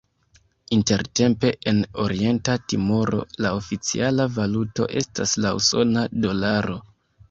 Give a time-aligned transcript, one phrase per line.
[0.77, 6.85] Intertempe en Orienta Timoro la oficiala valuto estas la usona dolaro.